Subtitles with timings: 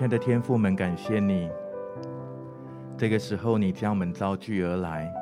[0.00, 1.50] 亲爱的天父们，感谢你。
[2.96, 5.12] 这个时候，你将我们召聚而来，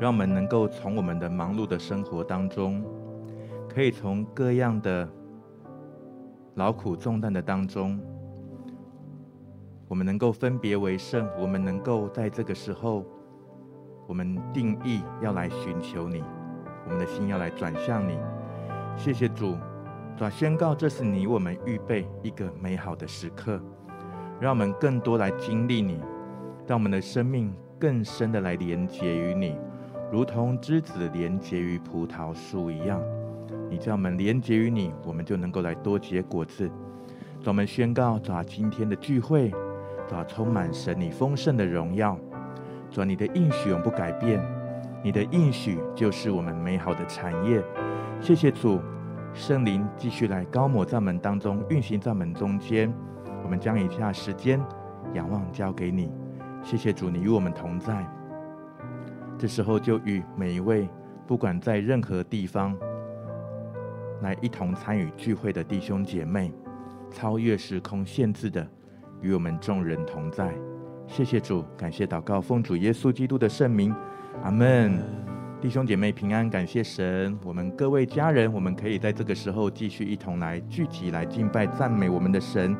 [0.00, 2.82] 让我们能够从我们的忙碌的生活当中，
[3.68, 5.06] 可以从各样的
[6.54, 8.00] 劳苦重担的当中，
[9.88, 11.28] 我们能够分别为圣。
[11.38, 13.04] 我们能够在这个时候，
[14.06, 16.24] 我们定义要来寻求你，
[16.86, 18.18] 我们的心要来转向你。
[18.96, 19.54] 谢谢主。
[20.20, 23.58] 主宣告，这是你我们预备一个美好的时刻，
[24.38, 25.98] 让我们更多来经历你，
[26.66, 29.56] 让我们的生命更深的来连结于你，
[30.12, 33.00] 如同枝子连结于葡萄树一样。
[33.70, 36.68] 你叫我们连结于你，我们就能够来多结果子。
[37.42, 39.48] 主，我们宣告，主今天的聚会，
[40.06, 42.18] 主充满神你丰盛的荣耀。
[42.90, 44.38] 主，你的应许永不改变，
[45.02, 47.64] 你的应许就是我们美好的产业。
[48.20, 48.78] 谢谢主。
[49.32, 52.92] 圣灵继续来高抹在门当中，运行在门中间。
[53.42, 54.60] 我们将以下时间
[55.14, 56.12] 仰望交给你，
[56.62, 58.06] 谢谢主，你与我们同在。
[59.38, 60.88] 这时候就与每一位
[61.26, 62.76] 不管在任何地方
[64.20, 66.52] 来一同参与聚会的弟兄姐妹，
[67.10, 68.66] 超越时空限制的
[69.22, 70.52] 与我们众人同在。
[71.06, 73.94] 谢谢主，感谢祷告，奉主耶稣基督的圣名，
[74.42, 75.29] 阿门。
[75.60, 77.38] 弟兄姐妹平安，感谢神。
[77.44, 82.74] 我们各位家人，我们可以在这个时候继续一同来聚集，来敬拜赞美我们的神。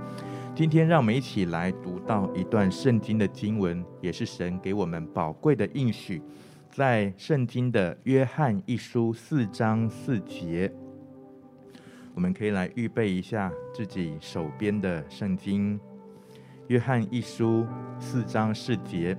[0.55, 6.23] 今天让我们一起来读到一段圣经的经文，也是神给我们宝贵的应许，
[6.70, 10.73] 在圣经的约翰一书四章四节。
[12.14, 15.79] 我们可以来预备一下自己手边的圣经，
[16.68, 17.67] 约翰一书
[17.98, 19.14] 四章四节。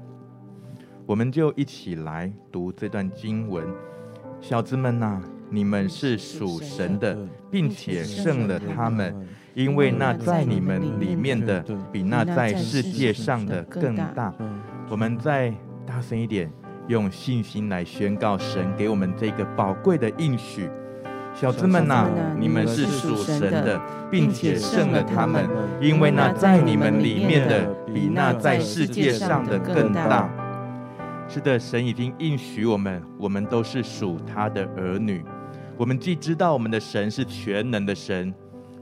[1.06, 3.66] 我们就一起来读这段经文，
[4.40, 7.18] 小子们呐、啊，你们是属神的，
[7.50, 9.14] 并且胜了他们，
[9.54, 14.34] 因为那在你们里面的，比那在世界上的更大。
[14.90, 15.54] 我们再
[15.86, 16.50] 大声一点，
[16.88, 20.70] 用信心来宣告神给我们这个宝贵的应许。
[21.34, 22.10] 小子们呐、啊，
[22.40, 25.50] 你们是属神的，并且胜了他们，
[25.82, 30.30] 因为那在你们里面的，比那在世界上的更大。
[31.34, 35.24] 是的，神已经应许我们，我们都是属他的儿女。
[35.78, 38.34] 我们既知道我们的神是全能的神，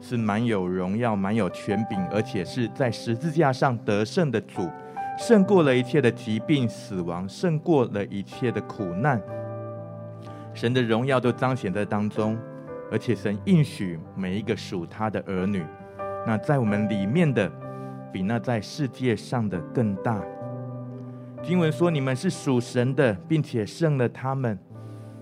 [0.02, 4.68] 是满有荣耀、满有权柄，而且是在十字架上得胜的主，
[5.16, 9.22] 胜过了一切的疾病、死亡，胜过了一切的苦难。
[10.56, 12.36] 神的荣耀都彰显在当中，
[12.92, 15.64] 而且神应许每一个属他的儿女，
[16.26, 17.48] 那在我们里面的，
[18.12, 20.20] 比那在世界上的更大。
[21.42, 24.58] 经文说：“你们是属神的，并且胜了他们。”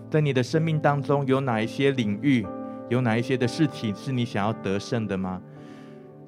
[0.09, 2.45] 在你的生命当中，有哪一些领域，
[2.89, 5.41] 有哪一些的事情是你想要得胜的吗？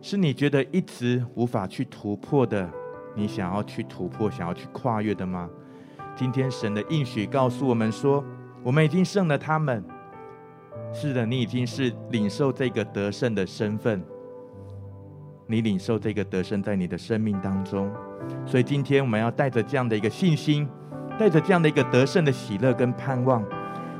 [0.01, 2.69] 是你觉得一直无法去突破的，
[3.15, 5.49] 你想要去突破、想要去跨越的吗？
[6.15, 8.23] 今天神的应许告诉我们说
[8.63, 9.83] ：“我们已经胜了他们。”
[10.93, 14.03] 是的，你已经是领受这个得胜的身份，
[15.51, 17.91] 你领受这个得胜在你的生命当中。
[18.45, 20.69] 所以今天我们要带着这样的一个信心，
[21.17, 23.43] 带着这样的一个得胜的喜乐跟盼望，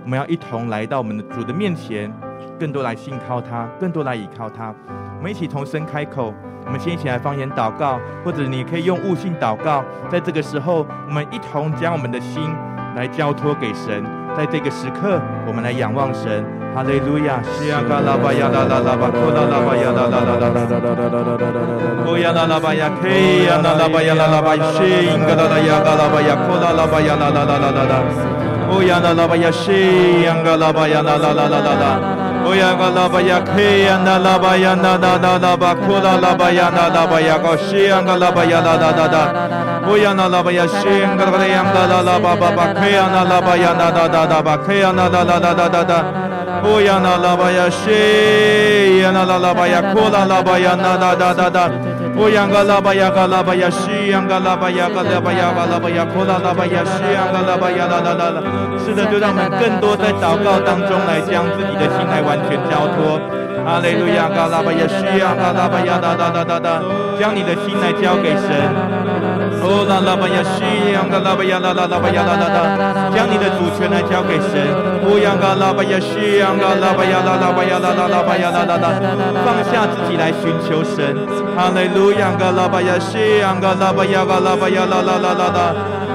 [0.04, 2.14] 我们要一同来到我们的主的面前，
[2.60, 4.74] 更多来信靠他，更多来倚靠他。
[5.18, 6.32] 我们一起同声开口，
[6.68, 9.84] 我们先一起来方言祷告，或者你可以用悟性祷告。
[10.08, 12.44] 在这个时候，我们一同将我们的心
[12.96, 14.04] 来交托给神。
[14.38, 16.59] 在这个时刻，我们来仰望神。
[16.76, 17.42] 哈利路亚！
[17.58, 27.94] 西呀嘎拉巴呀啦啦啦巴，库拉拉巴呀啦啦啦啦啦啦啦啦啦啦啦，库呀啦啦巴呀，克呀啦啦巴呀啦啦巴，西嘎啦啦呀嘎啦巴呀，库拉拉巴呀啦啦啦啦啦啦，
[28.70, 32.00] 库呀啦啦巴呀，西呀嘎啦巴呀啦啦啦啦啦啦，
[32.46, 39.18] 库呀嘎啦巴呀，克呀啦啦巴呀啦啦啦啦巴，库拉拉巴呀啦啦巴呀，高西呀嘎啦巴呀啦啦啦啦，
[39.86, 40.86] 库呀啦啦巴呀，西
[41.18, 46.06] 嘎啦呀嘎啦啦巴巴巴，克呀啦啦巴呀啦啦啦啦
[46.60, 47.40] 巴，克呀啦啦啦啦啦啦。
[47.40, 51.70] 哦呀那拉巴呀西呀那拉拉巴呀库拉拉巴呀那哒哒哒哒，
[52.18, 58.44] 哦呀个拉巴呀个拉巴呀西呀个拉巴呀个拉巴呀巴拉巴呀库拉拉巴呀西呀个拉巴呀啦啦啦啦。
[58.84, 63.20] 是的，就让我们更多在祷告当中来将自己的心来完全交托。
[63.66, 66.82] 哈利路亚，嘎拉巴呀西呀个拉巴呀哒哒哒哒哒，
[67.20, 68.50] 将你的心来交给神。
[69.62, 70.64] 哦，啦啦巴呀西，
[70.94, 72.58] 央嘎啦巴呀啦啦啦巴呀啦啦啦，
[73.14, 74.58] 将你的主权来交给神。
[75.06, 78.88] 哦，央嘎啦巴呀西，央嘎啦巴呀啦啦巴呀啦啦啦巴呀啦啦啦，
[79.46, 81.14] 放下自己来寻求神。
[81.56, 85.60] 哈利路亚，嘎啦巴呀西，央嘎啦巴呀嘎啦巴呀啦啦啦啦啦。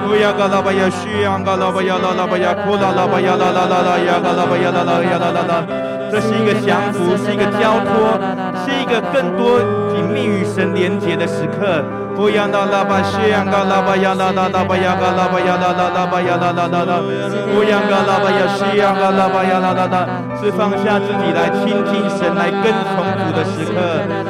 [0.09, 5.94] 哦，央嘎啦巴呀西，央嘎啦巴呀啦啦巴呀，库啦啦巴呀啦啦啦啦，央嘎啦巴呀啦啦呀啦啦啦。
[6.11, 8.19] 这是一个降服，是一个交托，
[8.65, 9.61] 是一个更多
[9.93, 11.83] 紧密与神连结的时刻。
[12.15, 17.03] 不要那拉巴西呀嘎拉巴呀拉拉拉巴呀嘎拉巴呀拉拉拉巴呀拉拉拉拉，
[17.51, 20.07] 不要嘎拉巴呀西呀嘎拉巴呀拉拉拉，
[20.41, 23.75] 是放下自己来亲近神、来跟从主的时刻。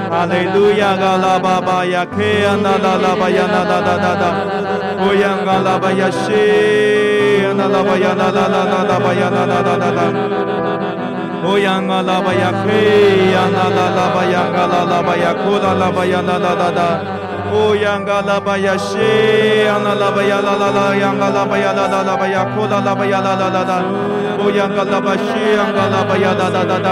[0.09, 4.33] 哈利路亚嘎拉巴巴呀，克呀那拉拉巴呀那拉拉拉拉，
[5.05, 10.01] 不要嘎拉巴呀西呀那拉巴呀那拉拉拉拉巴呀那拉拉拉拉，
[11.45, 16.81] 不要嘎拉巴呀克呀那拉拉巴呀嘎拉拉巴呀库拉拉巴呀那拉拉拉。
[17.53, 18.97] 哦，央嘎拉巴呀西，
[19.69, 23.73] 央那拉巴呀啦啦啦，央嘎拉巴呀啦啦啦巴呀，库拉拉巴呀啦啦啦啦。
[24.41, 26.89] 哦，央嘎拉巴西，央嘎拉巴呀啦啦啦啦。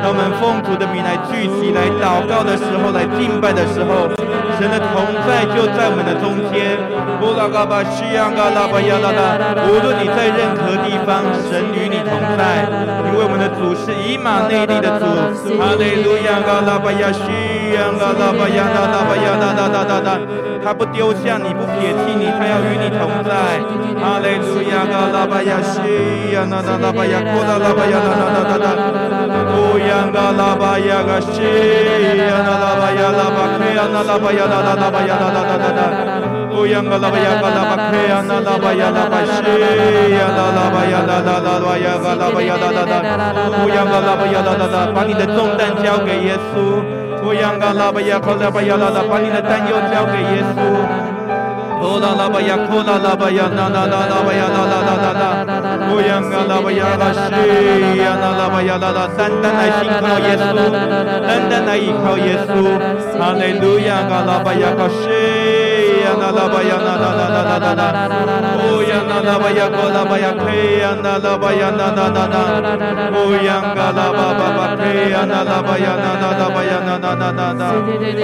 [0.00, 4.08] 当我们奉主的名来聚集、来祷告的时候，来敬拜的时候，
[4.56, 6.78] 神的同在就在我们的中间。
[7.20, 9.36] 哦，拉嘎巴西，央嘎拉巴呀啦啦。
[9.68, 12.64] 无论你在任何地方，神与你同在，
[13.06, 15.04] 因为我们的主是以马内利的主。
[15.60, 17.22] 哈利路亚，嘎拉巴呀西。
[17.76, 20.10] 嘎拉巴呀啦啦巴呀啦啦啦啦啦，
[20.64, 23.60] 他不丢下你，不撇弃你，他要与你同在。
[24.00, 28.68] 哈利路亚，嘎拉巴呀西呀啦啦啦巴呀，库拉拉巴呀啦啦啦啦啦。
[29.52, 31.36] 哦呀，嘎拉巴呀嘎西
[32.16, 36.15] 呀啦啦巴呀啦巴克呀啦啦巴呀啦啦啦巴呀啦啦啦啦啦。
[36.56, 39.28] 哦呀，嘎拉巴呀嘎拉巴克呀啦啦巴呀啦巴西
[40.16, 42.96] 呀啦啦巴呀啦啦啦巴呀嘎拉巴呀啦啦啦。
[43.52, 46.80] 哦呀，嘎拉巴呀啦啦啦，把你的重担交给耶稣。
[47.22, 50.64] 不要噶拉巴呀，可拉巴呀啦啦，把你的担忧交给耶稣。
[51.78, 55.44] 哦啦啦巴呀，可啦啦巴呀，啦啦啦啦巴呀，啦啦啦啦啦。
[55.92, 60.56] 不要噶拉巴呀，拉西呀，啦啦巴呀，啦啦，单单来信靠耶稣，
[61.20, 62.64] 单单来依靠耶稣。
[63.20, 65.35] 哈利路亚，噶拉巴呀，可西。
[66.06, 67.82] 呀那拉巴呀那那那那那那那，
[68.56, 70.46] 哦呀那拉巴呀可拉巴呀克
[70.78, 72.38] 呀那拉巴呀那那那那，
[73.10, 77.62] 哦呀噶拉巴巴巴克呀那拉巴呀那那拉巴呀那那那那那，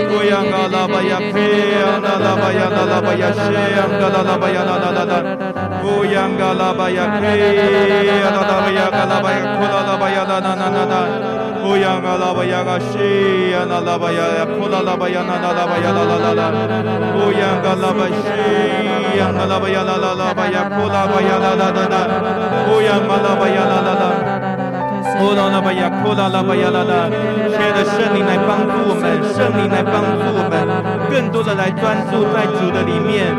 [0.06, 5.14] 哦呀噶拉巴呀克呀那拉巴呀那拉巴呀西呀噶拉拉巴呀那那那那，
[5.82, 6.86] 哦呀噶拉巴
[17.74, 21.96] 拉巴呀噶拉巴呀可拉拉巴呀那那那那那，哦呀噶拉巴呀个西呀拉拉巴呀拉，拉，拉巴呀，拉拉拉巴呀，库拉巴呀，拉拉拉拉，
[22.68, 24.04] 乌呀嘛拉巴呀，拉拉拉，
[25.20, 27.08] 乌拉拉巴呀，库拉拉巴呀，拉拉。
[27.52, 30.54] 亲爱的圣灵来帮助我们，圣灵来帮助我们，
[31.10, 33.30] 更多的来专注在主的里面。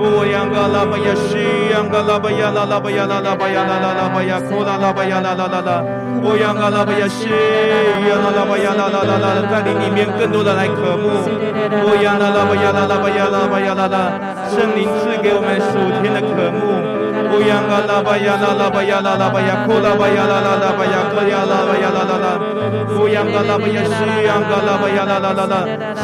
[0.00, 1.38] 乌呀嘎拉巴呀，西
[1.72, 5.82] 呀嘎拉巴呀，拉拉巴呀，啦啦巴呀，拉拉拉巴呀，库拉拉巴呀，拉拉拉拉。
[6.22, 11.08] 乌央嘎拉巴呀西呀啦啦巴呀啦啦啦啦，在你里面更多的来渴慕。
[11.84, 14.12] 乌央啦啦巴呀啦啦巴呀啦巴呀啦啦，
[14.50, 15.72] 圣灵赐给我们属
[16.02, 17.01] 天的渴慕。
[17.32, 22.26] 乌央嘎拉巴呀啦啦巴呀啦啦巴呀，库拉巴呀啦啦啦巴呀，库呀啦巴呀啦啦啦。
[23.00, 25.56] 乌央嘎拉巴呀西央嘎拉巴呀啦啦啦啦，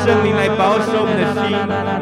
[0.05, 1.53] 圣灵来保守我们的心。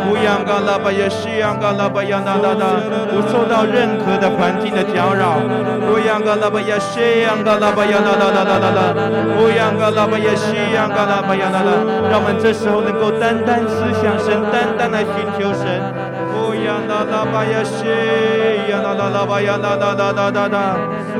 [0.06, 2.64] 乌央嘎拉巴呀西央嘎拉巴呀啦啦啦，
[3.10, 5.42] 不受到任何的环境的搅扰。
[5.90, 7.98] 乌央嘎拉巴呀西央嘎拉巴呀。
[7.98, 8.80] 啦啦啦啦啦啦，
[9.42, 11.70] 乌央嘎拉巴呀西央嘎拉巴呀啦啦，
[12.10, 15.66] 让我们这时候能够单单思想神，单单来寻求神。
[16.86, 17.84] 乌央嘎拉巴呀西
[18.70, 20.76] 呀啦啦啦巴呀啦啦啦啦啦啦，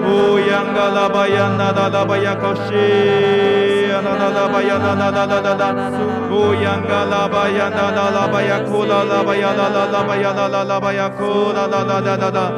[0.07, 5.91] 乌央嘎拉巴呀啦啦啦巴呀高西呀啦啦啦巴呀啦啦啦啦啦啦，
[6.31, 12.53] 乌央嘎拉巴呀啦啦啦巴呀库啦啦巴呀啦啦啦巴呀啦啦啦巴呀库啦啦啦啦啦啦。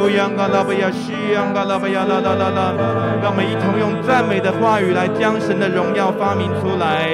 [0.00, 2.72] 乌央嘎拉巴呀西央嘎拉巴呀啦啦啦啦，
[3.22, 7.12] 让我们一同用赞美的话语来将神的荣耀发明出来，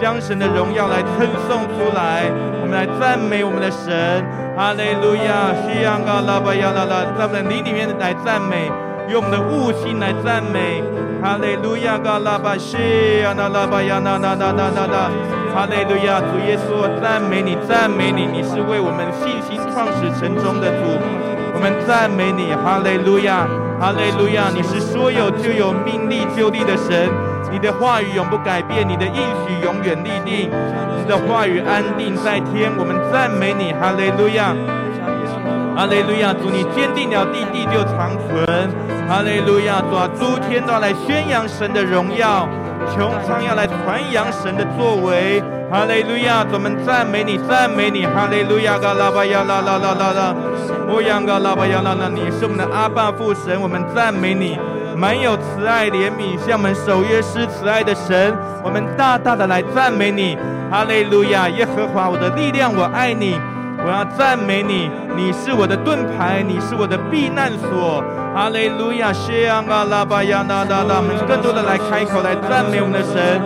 [0.00, 2.30] 将神的荣耀来称颂出来。
[2.62, 5.48] 我们来赞美我们的神，哈利路亚！
[5.64, 8.70] 西央嘎拉巴呀啦啦，在我们的灵里面来赞美，
[9.08, 10.84] 用我们的悟性来赞美，
[11.22, 11.96] 哈利路亚！
[11.96, 12.76] 嘎拉巴西
[13.22, 15.08] 呀那拉巴呀那那那那那那，
[15.54, 16.20] 哈利路亚！
[16.20, 21.00] 主耶稣，赞美你，赞美你，你是为我们信心创始成终的主。
[21.54, 23.48] 我们赞美你，哈利路亚，
[23.80, 24.52] 哈利路亚！
[24.52, 27.08] 你是说有就有，命立就立的神，
[27.50, 30.50] 你的话语永不改变，你的应许永远立定，
[30.98, 32.70] 你的话语安定在天。
[32.78, 34.54] 我们赞美你，哈利路亚，
[35.76, 36.32] 哈利路亚！
[36.32, 38.46] 主，你坚定了地，地就长存，
[39.08, 39.80] 哈利路亚！
[39.88, 42.48] 主啊，诸天都要来宣扬神的荣耀，
[42.88, 46.44] 穹苍要来传扬神的作为，哈利路亚！
[46.44, 48.78] 主，我们赞美你，赞美你，哈利路亚！
[48.78, 50.34] 嘎拉巴呀，啦啦啦啦啦。
[50.88, 54.58] 哦，央嘎拉巴呀啦啦，你是我们的阿爸父神，我们赞美你，
[54.96, 60.36] 满有慈爱怜悯，向我们守约施慈爱的神，我们大大的来赞美你，
[60.70, 63.38] 哈利路亚，耶和华我的力量，我爱你，
[63.84, 68.02] 我要赞美你，你是我的盾牌，你是我的避难所，
[68.34, 73.40] 哈利路亚，谢央嘎拉巴亚，那那那，我们更多的来开口来赞美我们的神。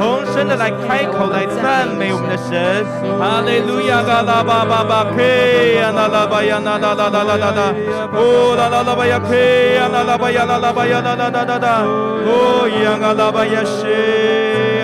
[0.00, 2.82] 同声的来开口来赞美我们的神。
[3.20, 4.02] 哈利路亚！
[4.02, 7.74] 嘎拉巴巴巴，佩呀拉拉巴呀，拉拉拉拉拉拉拉，
[8.16, 13.84] 哦啦啦啦巴呀，佩呀拉拉巴呀，拉拉巴呀，啦啦啦啦啦，哦呀嘎拉巴呀，西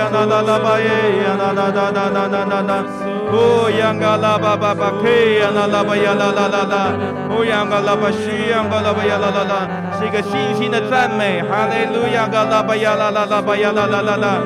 [0.07, 2.85] 呀拉拉拉巴耶呀，拉拉拉拉拉拉拉，
[3.33, 6.95] 哦呀嘎拉巴巴巴，克呀拉拉巴呀，拉拉拉拉，
[7.29, 9.67] 哦呀嘎拉巴西呀嘎拉巴呀，拉拉拉，
[9.99, 11.43] 是一个信心的赞美。
[11.43, 12.29] 哈利路亚！
[12.29, 14.39] 嘎拉巴呀，拉拉拉巴呀，拉拉拉拉，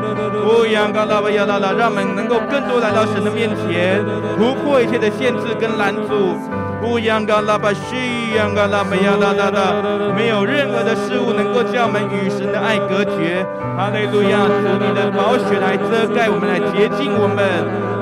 [0.49, 4.01] 哦呀嘎拉巴呀，拉拉，让我们能够更多来到神的面前，
[4.39, 6.41] 突破一切的限制跟拦阻。
[6.83, 13.45] 乌央嘎拉巴西央嘎拉巴呀啦啦啦，没有任何的事物能够将我们与神的爱隔绝。
[13.77, 14.49] 哈利路亚！
[14.49, 17.45] 主你的宝血来遮盖我们，来洁净我们。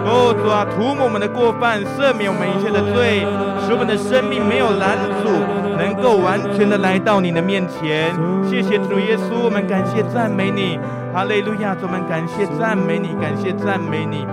[0.06, 3.26] 哦，主啊，涂抹我们的过犯，赦免我们一切的罪，
[3.66, 5.28] 使我们的生命没有拦阻，
[5.76, 8.14] 能够完全的来到你的面前。
[8.48, 10.78] 谢谢主耶稣，我们感谢赞美你。
[11.12, 11.74] 哈利路亚！
[11.74, 14.26] 主，我们感谢赞美你，感谢赞美你。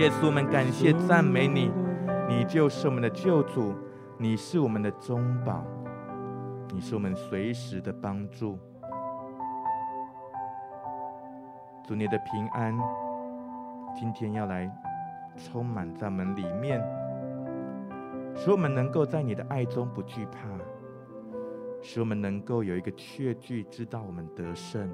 [0.00, 1.83] 耶稣，我们感谢赞美你。
[2.26, 3.74] 你就是我们的救主，
[4.16, 5.62] 你是我们的中保，
[6.72, 8.58] 你是我们随时的帮助。
[11.86, 12.74] 主，你的平安
[13.94, 14.70] 今天要来
[15.36, 16.82] 充满在我们里面，
[18.34, 20.48] 使我们能够在你的爱中不惧怕，
[21.82, 24.90] 使我们能够有一个确据，知道我们得胜，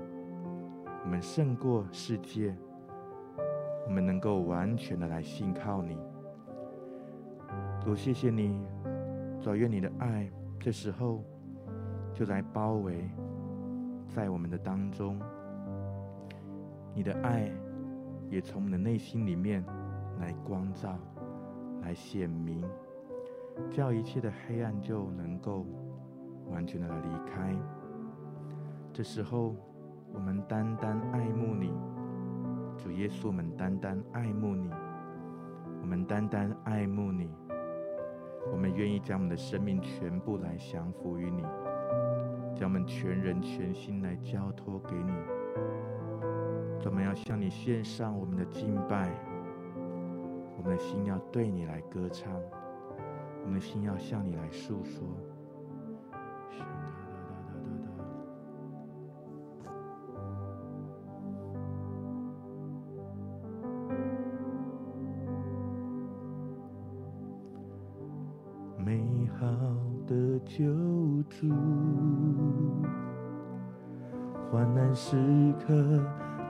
[1.05, 2.57] 我们胜过世界，
[3.87, 5.97] 我们能够完全的来信靠你。
[7.83, 8.61] 主，谢谢你，
[9.41, 11.25] 主，愿你的爱这时候
[12.13, 13.09] 就来包围
[14.07, 15.19] 在我们的当中，
[16.95, 17.51] 你的爱
[18.29, 19.65] 也从我们的内心里面
[20.21, 20.99] 来光照、
[21.81, 22.63] 来显明，
[23.71, 25.65] 叫一切的黑暗就能够
[26.51, 27.57] 完全的离开。
[28.93, 29.57] 这时候，
[30.13, 31.73] 我们单单爱慕你，
[32.77, 34.71] 主耶稣，我们单单爱慕你，
[35.81, 37.31] 我们单单爱慕你。
[38.53, 41.43] 我们愿意将我们的生命全部来降服于你，
[42.55, 45.13] 将我们全人全心来交托给你。
[46.85, 49.11] 我们要向你献上我们的敬拜，
[50.57, 52.33] 我们的心要对你来歌唱，
[53.45, 55.07] 我们的心要向你来诉说。
[69.41, 69.47] 好
[70.07, 70.67] 的救
[71.31, 71.49] 主，
[74.53, 75.17] 患难时
[75.67, 75.73] 刻，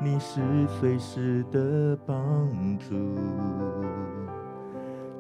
[0.02, 2.18] 你是随时的帮
[2.80, 3.14] 助。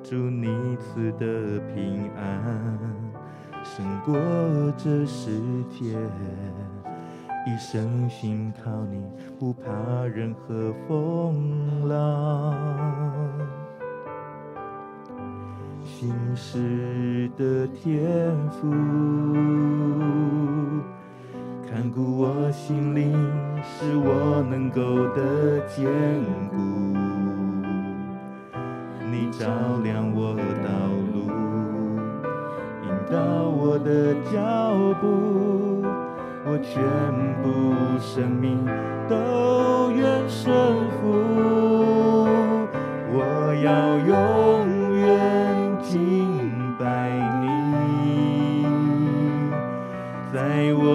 [0.02, 0.48] 祝你
[0.80, 2.76] 赐的平安，
[3.62, 4.18] 胜过
[4.76, 5.30] 这世
[5.70, 5.96] 界。
[7.46, 9.00] 一生信靠你，
[9.38, 9.70] 不怕
[10.06, 13.59] 任何风浪。
[16.00, 18.70] 心事的天赋，
[21.68, 23.12] 看顾我心灵，
[23.62, 24.80] 是我能够
[25.14, 25.84] 的坚
[26.48, 26.56] 固。
[29.12, 29.46] 你照
[29.84, 30.70] 亮我道
[31.12, 31.28] 路，
[32.82, 34.40] 引导我的脚
[35.02, 35.84] 步，
[36.46, 36.82] 我全
[37.42, 38.64] 部生命
[39.06, 40.48] 都愿顺
[40.92, 41.12] 服。
[43.12, 44.69] 我要用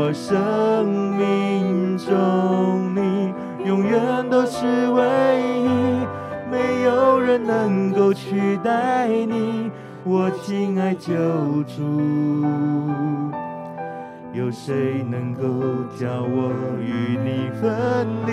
[0.07, 0.85] 我生
[1.17, 3.33] 命中，你
[3.65, 5.01] 永远都是唯
[5.63, 5.67] 一，
[6.51, 9.71] 没有人能够取代你，
[10.03, 11.11] 我亲爱救
[11.63, 11.81] 主，
[14.31, 15.41] 有谁能够
[15.99, 18.31] 叫我与你分离？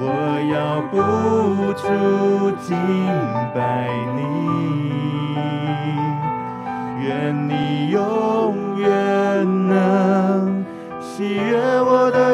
[0.00, 0.06] 我
[0.54, 0.96] 要不
[1.74, 1.86] 住
[2.62, 2.74] 敬
[3.54, 4.20] 拜你，
[7.06, 8.27] 愿你永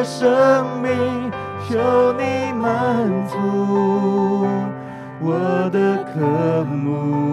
[0.05, 1.31] 生命，
[1.67, 3.35] 求你满足
[5.19, 7.24] 我的渴慕，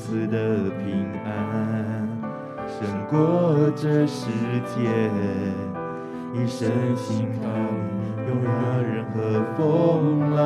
[0.00, 2.08] 赐的平安，
[2.66, 2.80] 胜
[3.10, 4.30] 过这世
[4.64, 4.88] 界，
[6.32, 7.46] 一生心靠
[7.98, 10.40] 你，勇压任何风浪。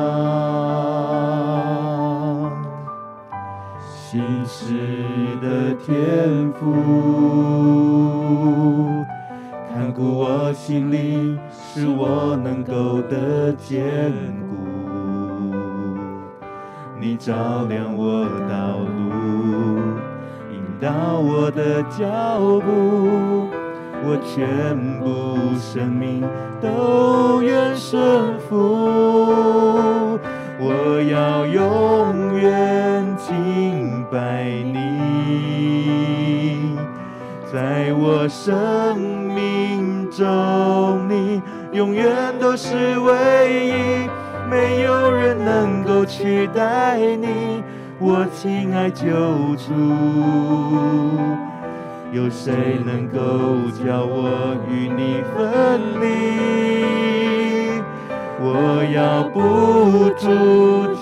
[3.79, 4.59] 信实
[5.41, 6.61] 的天赋，
[9.73, 14.57] 看顾我心灵，使我能够得坚固。
[16.99, 18.94] 你照亮我道路。
[20.79, 23.47] 到我的脚步，
[24.03, 26.21] 我全部生命
[26.61, 30.19] 都愿顺服。
[30.59, 34.77] 我要永远敬拜你，
[37.51, 41.41] 在我生命中，你
[41.71, 44.09] 永远都是唯一，
[44.49, 47.63] 没有人能够取代你。
[47.97, 49.05] 我亲爱救
[49.55, 49.73] 主，
[52.11, 53.17] 有谁能够
[53.83, 56.03] 叫我与你分离？
[58.41, 60.23] 我要不住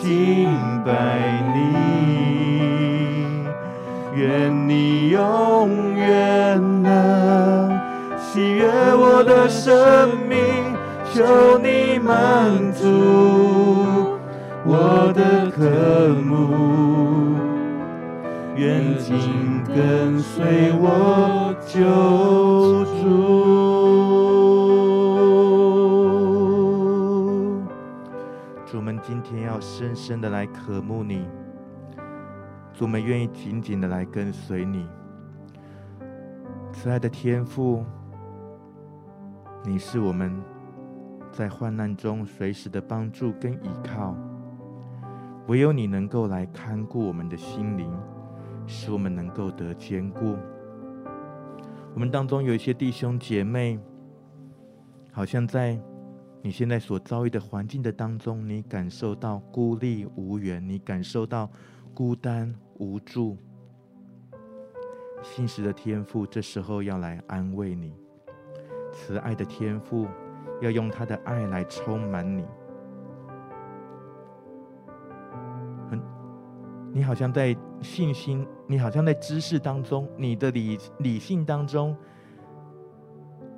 [0.02, 0.48] 敬
[0.86, 0.92] 拜
[1.56, 1.58] 你，
[4.16, 7.72] 愿你永远能
[8.20, 10.38] 喜悦我的生命，
[11.12, 13.53] 求你满足。
[14.76, 17.38] 我的渴慕，
[18.56, 23.04] 愿紧跟随我救主。
[28.66, 31.28] 主，们今天要深深的来渴慕你，
[32.74, 34.88] 主，们愿意紧紧的来跟随你。
[36.72, 37.86] 慈爱的天父，
[39.64, 40.42] 你是我们
[41.32, 44.16] 在患难中随时的帮助跟依靠。
[45.48, 47.92] 唯有你能够来看顾我们的心灵，
[48.66, 50.38] 使我们能够得坚固。
[51.94, 53.78] 我们当中有一些弟兄姐妹，
[55.12, 55.80] 好像在
[56.42, 61.50] 你现在所遭遇的环境的当中，你感受到孤立无援，你感受到
[61.94, 63.38] 孤单无助。
[65.22, 67.94] 信实的天父这时候要来安慰你，
[68.92, 70.08] 慈爱的天父
[70.62, 72.46] 要用他的爱来充满你。
[76.96, 81.98] 你好像在信心，你好像在知识当中，你的理理性当中，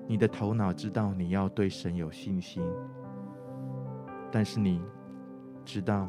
[0.07, 2.63] 你的头脑知道你要对神有信心，
[4.31, 4.81] 但是你
[5.65, 6.07] 知道，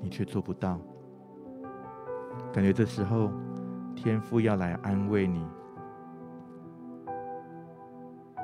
[0.00, 0.78] 你却做不到。
[2.52, 3.28] 感觉这时候
[3.96, 5.44] 天父要来安慰你，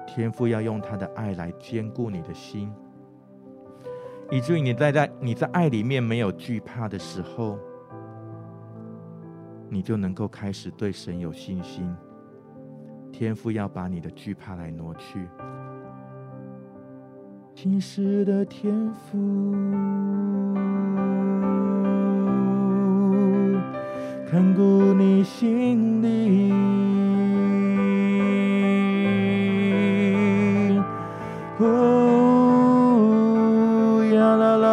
[0.08, 2.72] 天父要用他的爱来坚固你的心。
[4.32, 7.58] 以至于你在在你在爱里面没有惧怕的时候，
[9.68, 11.92] 你就能够开始对神有信心。
[13.10, 15.28] 天父要把你的惧怕来挪去。
[17.56, 19.52] 信实的天父，
[24.30, 26.52] 看顾你心里。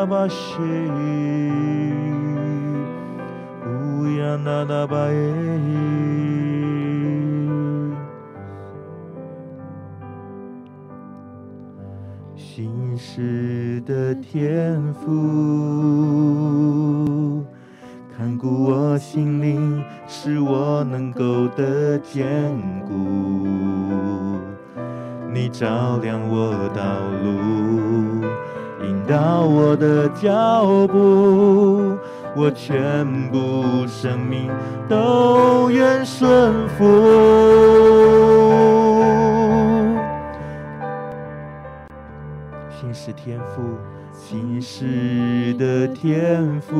[0.00, 0.06] 那
[4.86, 5.18] 巴耶，
[12.36, 17.44] 信实的天赋，
[18.16, 22.24] 看顾我心灵，是我能够的坚
[22.86, 22.94] 固。
[25.32, 26.84] 你照亮我道
[27.22, 28.07] 路。
[28.88, 31.94] 引导我的脚步，
[32.34, 34.50] 我全部生命
[34.88, 36.86] 都愿顺服。
[42.70, 43.76] 信是天赋，
[44.10, 46.74] 信是的天赋，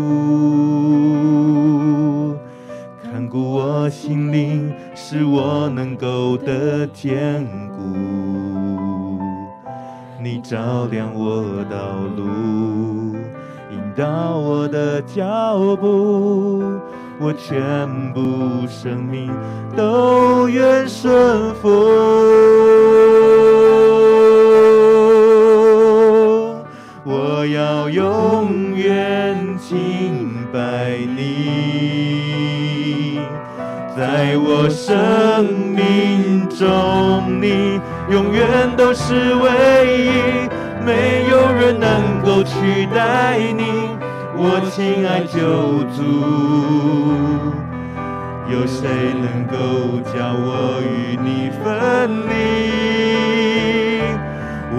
[3.03, 8.78] 看顾我心灵，使我能够得坚固。
[10.21, 13.15] 你照亮我道路，
[13.71, 16.65] 引导我的脚步，
[17.21, 18.21] 我全部
[18.67, 19.31] 生命
[19.77, 21.69] 都愿顺服。
[27.05, 33.21] 我要永远敬拜你，
[33.97, 35.45] 在我生
[35.77, 37.18] 命中，
[38.11, 39.51] 永远都是唯
[39.99, 40.49] 一，
[40.85, 43.91] 没有人能够取代你，
[44.35, 46.03] 我亲爱救主，
[48.51, 48.89] 有谁
[49.21, 51.67] 能够叫我与你分
[52.29, 52.33] 离？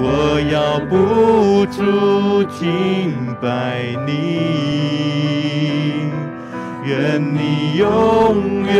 [0.02, 2.58] 我要不住敬
[3.40, 3.46] 拜
[4.08, 4.12] 你，
[6.84, 8.74] 愿你永远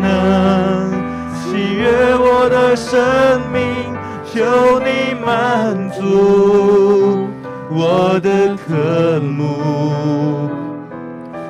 [0.00, 0.85] 能
[1.76, 2.98] 悦我的生
[3.52, 7.28] 命，求你满足
[7.70, 10.48] 我的渴慕，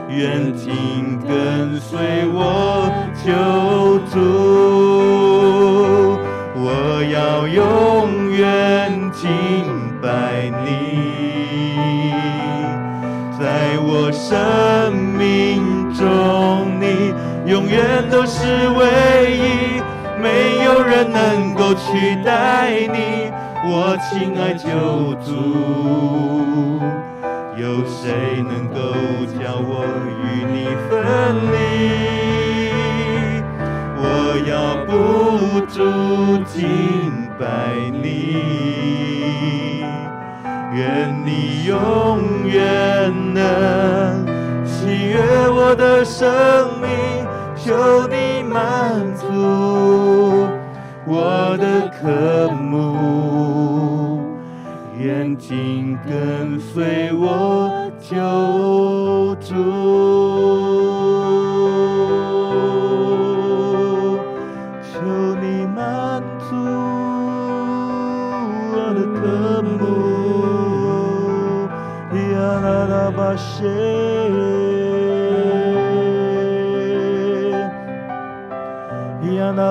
[0.09, 2.91] 愿紧跟随我
[3.23, 3.31] 求
[4.13, 4.19] 主，
[6.57, 6.67] 我
[7.13, 9.29] 要永远敬
[10.03, 12.13] 拜你，
[13.39, 15.63] 在我生命
[15.95, 17.15] 中，你
[17.49, 18.85] 永远都是唯
[19.31, 19.76] 一，
[20.27, 23.31] 没有人能够取代你，
[23.65, 24.69] 我亲爱救
[25.25, 25.31] 主，
[27.57, 28.03] 有谁
[28.43, 28.77] 能够
[29.39, 29.85] 叫我
[30.21, 30.57] 与你
[30.89, 30.93] 分
[31.53, 31.55] 离？
[33.99, 34.03] 我
[34.51, 34.53] 要
[34.87, 34.91] 不
[35.67, 35.79] 住
[36.45, 36.55] 敬
[37.39, 37.45] 拜
[38.03, 38.05] 你，
[40.75, 40.77] 愿
[41.25, 41.73] 你永
[42.47, 42.55] 远
[43.33, 44.27] 能
[44.67, 45.15] 喜悦
[45.49, 46.29] 我的生
[46.81, 46.89] 命，
[47.67, 49.27] 求你满足
[51.05, 54.21] 我的渴慕，
[54.97, 60.26] 愿紧跟随我救主。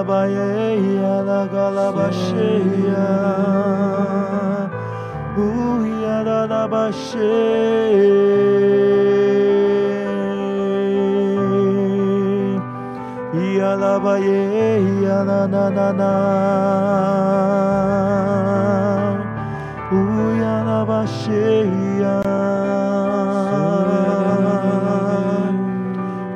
[0.06, 2.36] 呀那巴耶呀那嘎拉巴谢
[22.02, 22.22] 呀，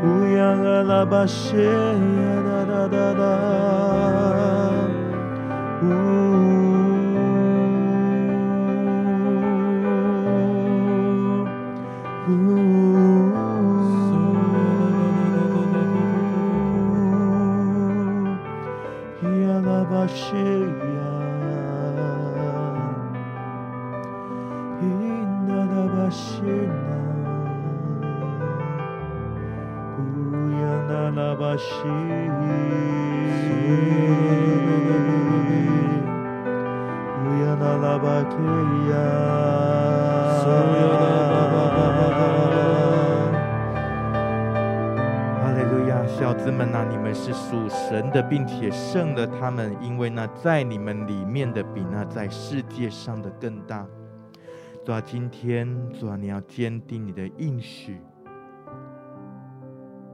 [0.03, 1.25] 呜呀那那巴
[48.91, 53.87] 胜了他们，因为那在你们里面的比那在世界上的更大。
[54.83, 58.01] 主啊，今天主啊，你要坚定你的应许。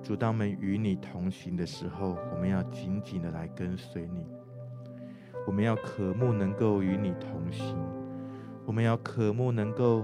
[0.04, 4.28] 主，当我们与你同行的时候，我们要紧紧的来跟随你。
[5.48, 7.78] 我们要渴慕能够与你同行，
[8.66, 10.04] 我们要渴慕能够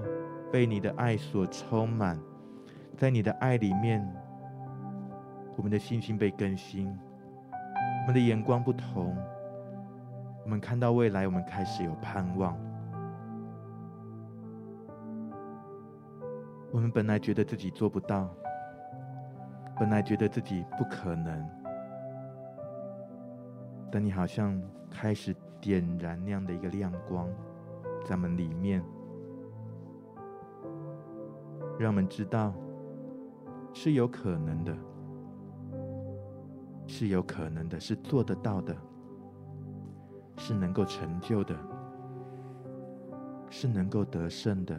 [0.49, 2.17] 被你的爱所充满，
[2.95, 4.01] 在你的爱里面，
[5.57, 6.89] 我们的信心被更新，
[8.01, 9.15] 我们的眼光不同，
[10.43, 12.57] 我们看到未来，我们开始有盼望。
[16.71, 18.29] 我们本来觉得自己做不到。
[19.79, 21.49] 本来觉得自己不可能，
[23.91, 24.61] 但你好像
[24.91, 27.27] 开始点燃那样的一个亮光，
[28.05, 28.83] 在我们里面，
[31.79, 32.53] 让我们知道
[33.73, 34.77] 是有可能的，
[36.91, 38.75] 是有可能的，是做得到的，
[40.36, 41.56] 是能够成就的，
[43.49, 44.77] 是能够得胜的。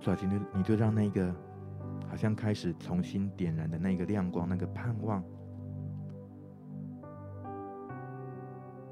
[0.00, 1.32] 主啊，今天你就让那个
[2.08, 5.22] 好像开始重新点燃的那个亮光，那个盼望，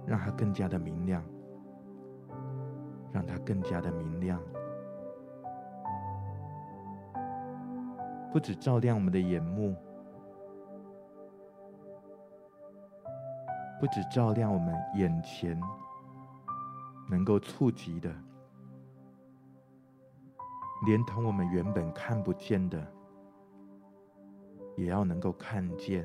[0.07, 1.25] 让它更加的明亮，
[3.12, 4.40] 让它更加的明亮，
[8.35, 9.77] 不止照亮我们的眼目，
[13.79, 15.57] 不止照亮我们眼前
[17.09, 18.12] 能够触及的。
[20.85, 22.85] 连同我们原本看不见的，
[24.77, 26.05] 也要能够看见。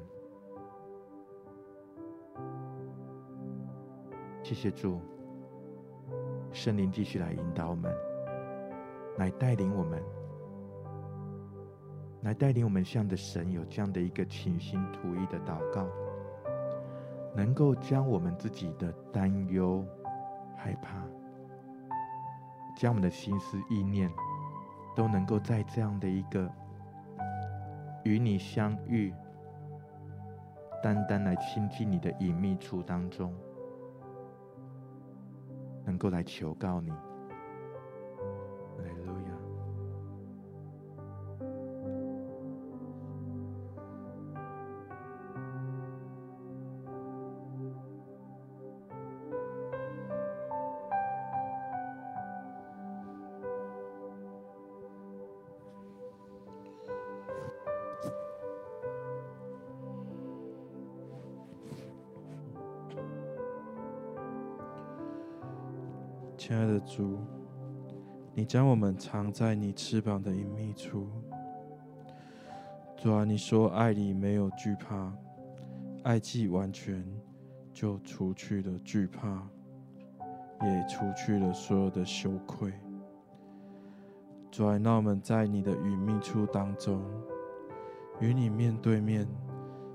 [4.44, 5.02] 谢谢主，
[6.52, 7.92] 圣灵继续来引导我们，
[9.18, 10.00] 来带领我们，
[12.22, 15.88] 来带领我们，向着神有这样的一个倾心吐意的祷告，
[17.36, 19.86] 能够将我们自己的担忧、
[20.56, 21.04] 害怕，
[22.78, 24.12] 将我们的心思意念。
[24.96, 26.52] 都能够在这样的一个
[28.04, 29.14] 与你相遇、
[30.84, 33.34] 单单来亲近你的隐秘处当中，
[35.86, 36.92] 能够来求告你。
[66.90, 67.20] 主，
[68.34, 71.08] 你将我们藏在你翅膀的隐秘处。
[72.98, 75.14] 主啊，你说爱里没有惧怕，
[76.04, 77.06] 爱既完全，
[77.72, 79.48] 就除去了惧怕，
[80.64, 82.74] 也除去了所有的羞愧。
[84.50, 87.00] 主啊，让我们在你的隐秘处当中，
[88.20, 89.28] 与你面对面，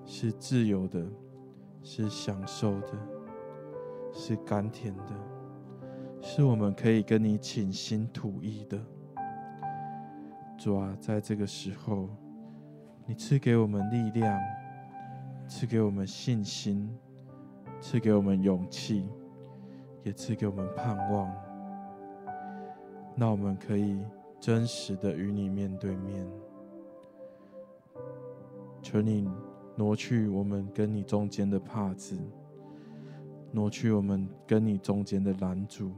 [0.07, 1.05] 是自由的，
[1.83, 2.93] 是享受的，
[4.13, 5.34] 是甘甜的。
[6.27, 8.81] 是我们可以跟你倾心吐意的，
[10.57, 12.09] 主啊，在这个时候，
[13.05, 14.41] 你赐给我们力量，
[15.47, 16.91] 赐给我们信心，
[17.79, 19.07] 赐给我们勇气，
[20.03, 21.31] 也赐给我们盼望。
[23.15, 23.99] 那我们可以
[24.41, 26.27] 真实的与你面对面。
[28.81, 29.31] 求你
[29.77, 32.19] 挪去我们跟你中间的帕子，
[33.53, 35.93] 挪去我们跟你中间的拦阻。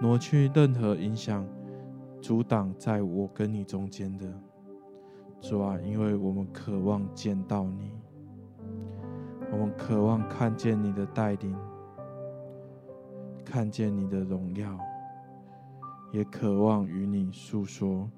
[0.00, 1.46] 挪去任何影响、
[2.20, 4.26] 阻挡在我跟你中间的，
[5.40, 7.92] 主啊，因为我们渴望见到你，
[9.52, 11.56] 我们渴望看见你的带领，
[13.44, 14.78] 看见你的荣耀，
[16.12, 18.10] 也渴望与你诉说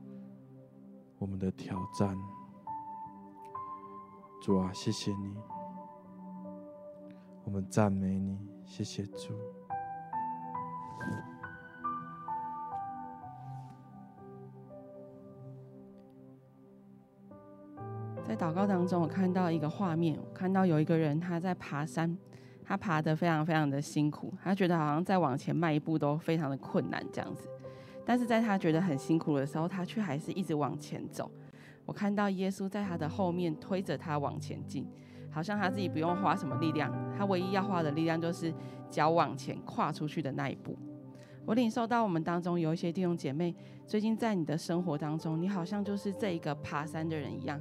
[1.18, 2.16] 我们的挑战。
[4.40, 5.34] 主啊，谢谢你，
[7.44, 9.34] 我们赞美你，谢谢主。
[18.44, 22.14] 祷告当中，我看到一个画面，我看到有一个人他在爬山，
[22.62, 27.48] 他爬得非常非常的辛苦，他觉得好像再往前迈一步都非常的困难这样子。
[28.04, 31.30] 但是在他觉得很辛苦的时候，他却还是一直往前走。
[31.86, 34.86] 我看到耶稣在他的后面推着他往前进，
[35.30, 38.52] 好像他自己不用花什么力量，他唯一要花的力量就是
[38.90, 40.76] 脚往前跨出去的那一步。
[41.46, 43.54] 我领受到我们当中有一些弟兄姐妹，
[43.86, 47.58] 最近在你的生活当中，你好像就是这一个爬山的人一样。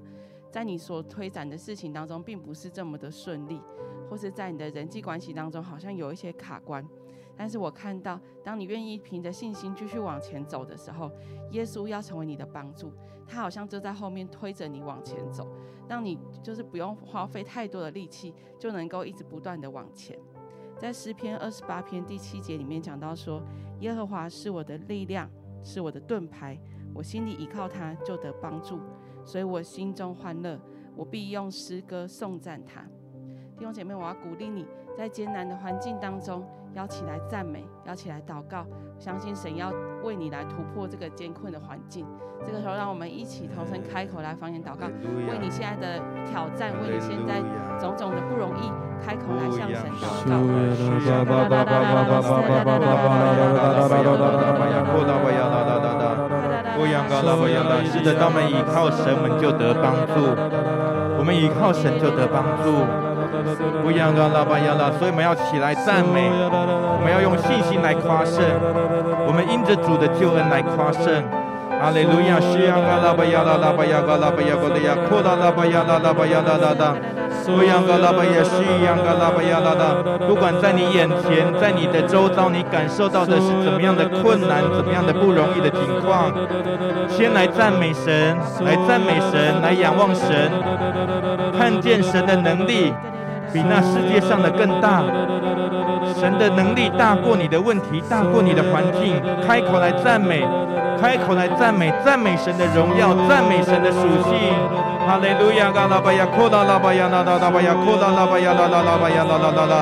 [0.54, 3.60] 在你所推展的事情当中，并不是这么的顺利，
[4.08, 6.88] 或是在你的人际关系当中，好像有一些卡关。
[7.36, 11.12] 但是我看到，当你愿意凭着信心继续往前走的时候，
[11.50, 12.94] 耶稣要成为你的帮助，
[13.26, 15.48] 他好像就在后面推着你往前走，
[15.89, 20.16] 让你就是不用花费太多的力气，就能够一直不断的往前。
[20.78, 23.42] 在诗篇二十八篇第七节里面讲到说
[23.82, 25.28] ：“耶和华是我的力量，
[25.63, 26.60] 是我的盾牌，
[26.94, 28.80] 我心里依靠他，就得帮助。”
[29.26, 30.60] 所以我心中欢乐，
[30.96, 32.82] 我必用诗歌颂赞他。
[33.58, 34.66] 弟兄姐妹，我要鼓励你
[34.98, 38.66] 在艰难的环境当中，要起来赞美，要起来祷告。
[39.00, 39.72] 相信神要
[40.04, 42.06] 为你来突破这个艰困的环境。
[42.46, 44.88] 这个时候，让我们一起同声开口来方言祷告，
[45.28, 47.42] 为你现在的挑战，为你现在
[47.80, 48.72] 种种的不容易，
[49.04, 50.32] 开口来向神祷告。
[57.86, 60.14] 是的，当我们依靠神，我们就得帮助；
[61.20, 63.03] 我们依靠神就得帮助。
[63.84, 68.43] 不仰高了，不仰了，所以我们要起来赞美，我们要用信心来夸胜，
[69.28, 71.24] 我们因着主的救恩来夸胜。
[71.82, 76.96] 哈利路亚，西呀嘎拉巴呀啦啦巴呀嘎拉巴呀嘎的呀，库拉拉巴呀啦啦巴呀啦啦啦，
[77.43, 80.00] 苏呀嘎拉巴呀，西呀嘎拉巴呀啦啦。
[80.26, 86.32] 不管在你眼前，在你的周遭，你感受到的是怎么样的困难，怎么样的不容易的情况，
[87.10, 90.50] 先来赞美神，来赞美神，来仰望神，
[91.58, 92.93] 看见神的能力
[93.54, 95.04] 比那世界上的更大。
[96.20, 99.22] 神的能力大过你的问题，大过你的环境。
[99.46, 100.44] 开口来赞美，
[101.00, 104.34] 开口来赞美，赞美神的荣耀，赞美神的属性。
[105.08, 105.72] Hallelujah.
[105.74, 109.82] Galabaya kola labaya la la labaya kola labaya la la labaya la la la la.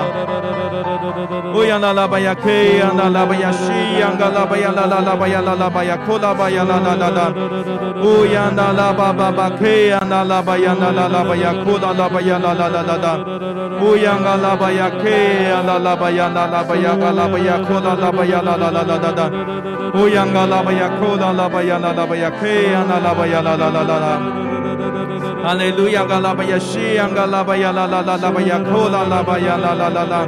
[1.54, 6.64] Uyana labaya ke yana labaya shi yanga labaya la la labaya la labaya kola baya
[6.64, 7.26] la la la la.
[8.02, 9.90] Uyana lababa ba ke
[10.24, 13.14] labaya la la labaya kola labaya la la la la la.
[14.42, 15.16] Labaya ke
[15.50, 17.58] yana labaya la labaya la labaya
[17.96, 19.26] labaya la la la la la la.
[20.52, 24.14] Labaya kola labaya la labaya ke yana labaya la la la la la.
[25.44, 30.28] 哈利路亚，嘎拉巴呀，西呀，嘎拉巴呀，啦啦啦啦巴呀，库啦啦巴呀，啦啦啦啦，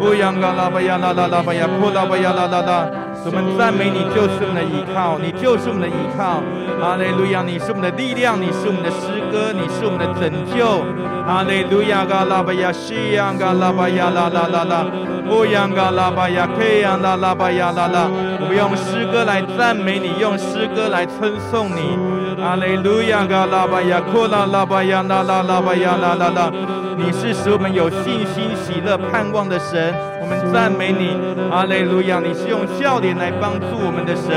[0.00, 3.01] 乌呀嘎拉巴呀，啦啦啦巴呀，库拉巴呀，啦啦啦。
[3.24, 6.42] 我们赞美你，就是我们的依靠，你就是我们的依靠。
[6.80, 10.82] 哈利路亚，你是我们的力量，你是我们的诗歌，你是我们的拯救。
[11.24, 14.86] 哈利路亚，嘎拉巴呀，西呀，嘎拉巴呀，啦啦啦啦，
[15.30, 18.10] 乌央嘎拉巴呀，克呀，啦啦巴呀，啦啦。
[18.40, 21.96] 我们用诗歌来赞美你，用诗歌来称颂你。
[22.42, 26.50] 哈利路亚，嘎拉巴呀，库拉拉巴呀，啦啦啦巴呀，啦啦啦。
[26.98, 31.18] 你是使我们有信心、喜乐、盼望的神，我们赞美你。
[31.50, 34.30] 哈利路亚，你是用笑脸来帮助我们的神。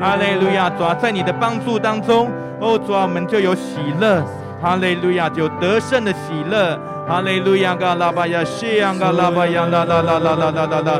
[0.00, 4.20] 哈利路亚，主啊，在你的帮助当中，哦，主啊，我们就有喜乐。
[4.60, 6.76] 哈利路亚，就得胜的喜乐。
[7.12, 10.98] 哈利路亚，嘎拉巴呀，西呀，嘎拉巴呀，啦啦啦啦啦啦啦啦，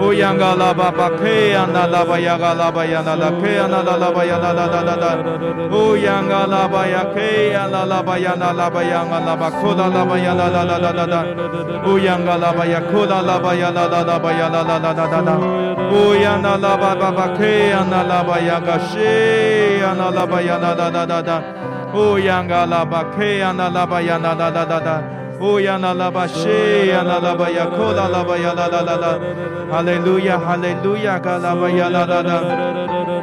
[0.00, 5.18] 乌央嘎拉巴巴，克呀，啦啦巴呀，嘎拉巴呀，啦啦，克呀，啦啦啦巴呀，啦啦啦啦啦，
[5.72, 9.74] 乌央嘎拉巴呀，克呀，啦啦巴呀，啦啦巴呀，嘎拉巴，库
[25.40, 26.48] 乌央拉拉巴西，
[26.90, 29.18] 拉拉巴雅，库拉拉巴雅拉拉拉拉，
[29.70, 32.42] 哈利路亚，哈利路亚，嘎拉巴雅拉拉拉。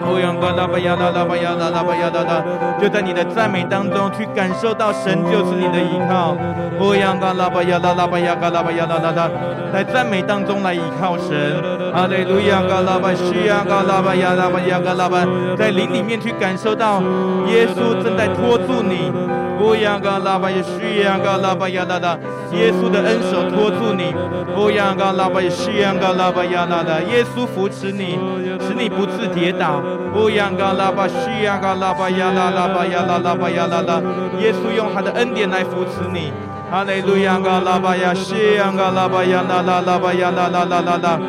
[0.08, 2.43] 乌央嘎拉巴雅拉拉巴雅卡拉巴雅拉拉，
[2.80, 6.38] 就在你的赞美当中去感受到神就是你的依靠。
[6.80, 9.30] 乌央嘎拉巴雅拉拉巴雅嘎拉巴雅拉拉拉，
[9.73, 11.62] 在赞美当中来依靠神。
[11.91, 15.25] 哈利路亚，嘎拉巴西，卡拉巴雅，拉巴雅，嘎拉巴，
[15.58, 17.01] 在灵里面去感受到
[17.47, 19.12] 耶稣正在托住你。
[19.60, 22.18] 乌央嘎拉巴呀西呀嘎拉巴呀啦。
[22.52, 24.13] 耶稣的恩手托住你，
[24.56, 28.18] 乌央嘎拉巴呀，西央嘎拉巴呀啦啦，耶稣扶持你，
[28.62, 29.82] 使你不致跌倒。
[30.15, 34.02] 乌央嘎拉巴，西央嘎拉巴呀啦啦巴呀啦啦巴呀啦啦，
[34.39, 36.32] 耶稣用他的恩典来扶持你。
[36.72, 41.20] 哈利路亚，嘎拉巴呀，西央嘎拉巴呀啦啦啦巴呀啦啦啦啦啦，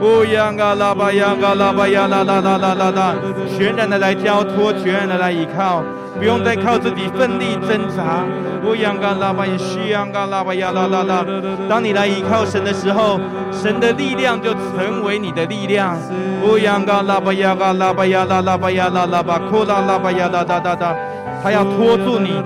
[0.00, 3.14] 乌央嘎拉巴呀，嘎拉巴呀啦啦啦啦啦啦，
[3.56, 5.82] 全然的来交托，全然的来依靠。
[6.22, 8.22] 不用再靠自己奋力挣扎。
[8.64, 11.26] 乌央嘎拉巴呀，西央嘎拉巴呀啦啦啦。
[11.68, 13.18] 当你来依靠神的时候，
[13.50, 15.98] 神的力量就成为你的力量。
[16.44, 20.94] 乌央嘎拉巴呀，嘎拉巴呀啦拉巴呀啦拉巴，库拉拉巴呀啦哒哒哒。
[21.42, 22.40] 他要拖住你。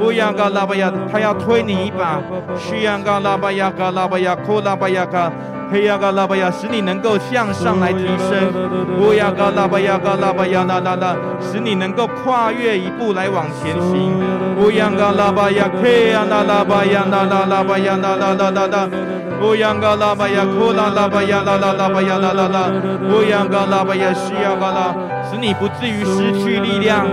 [0.00, 2.18] 乌央嘎拉巴呀，他要推你一把。
[2.56, 5.30] 西央嘎拉巴呀，嘎拉巴呀，库拉巴呀嘎。
[5.70, 8.48] 黑呀嘎拉巴呀，使你能够向上来提升；
[8.98, 14.12] 乌呀嘎拉巴呀嘎拉巴呀啦啦啦，使你能够跨越一步来往前行；
[14.58, 18.88] 乌呀嘎拉巴呀，黑呀啦啦巴呀啦啦啦巴呀啦啦啦啦啦，
[19.42, 22.70] 乌呀嘎拉巴呀，库拉拉巴呀啦啦啦巴呀啦啦啦，
[23.10, 24.94] 乌呀嘎拉巴呀，西呀嘎拉，
[25.30, 27.04] 使你不至于失去力量；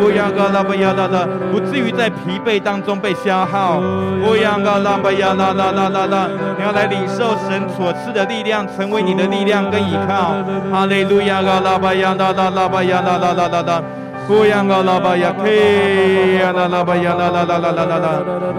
[0.00, 3.80] 乌呀嘎拉巴呀啦啦，不至于在疲惫当中被消耗；
[4.24, 7.95] 乌呀嘎拉巴呀啦啦啦啦啦，你要来领受神所。
[8.04, 10.34] 是的力量成为你的力量跟依靠，
[10.70, 13.82] 哈利路亚，嘎拉巴呀，啦啦啦巴呀，啦啦啦啦啦，
[14.28, 18.08] 乌央嘎拉巴呀，嘿呀，啦啦巴呀，啦啦啦啦啦啦啦，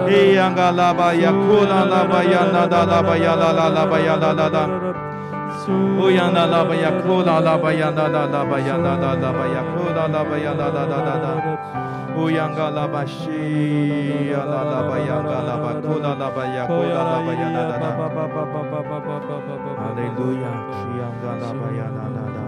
[0.08, 4.70] 嘿呀，嘎拉巴呀，库拉拉巴呀，啦啦啦巴呀，啦啦拉巴呀，啦啦啦，
[5.70, 11.28] 乌央啦啦巴呀，库拉拉巴呀，啦啦啦巴呀，啦啦啦巴呀，库拉拉巴呀，啦啦啦啦啦。
[12.18, 17.84] 乌央嘎拉巴西呀啦啦巴央嘎拉巴库拉拉巴呀库拉拉巴呀啦啦啦，
[19.78, 22.40] 哈利路亚，西央嘎拉巴呀啦啦啦，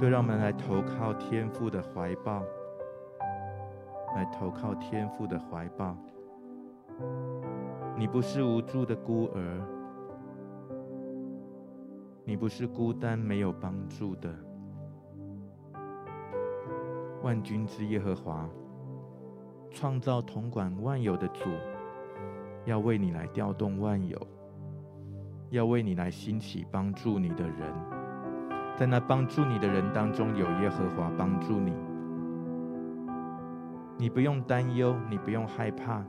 [0.00, 2.42] 就让我们来投靠天父的怀抱，
[4.16, 5.94] 来投靠天父的怀抱。
[7.96, 9.60] 你不是无助的孤儿，
[12.24, 14.32] 你不是孤单没有帮助的。
[17.22, 18.48] 万军之耶和华，
[19.70, 21.50] 创造统管万有的主，
[22.64, 24.18] 要为你来调动万有，
[25.50, 27.72] 要为你来兴起帮助你的人，
[28.76, 31.72] 在那帮助你的人当中，有耶和华帮助你，
[33.98, 36.04] 你不用担忧，你不用害怕，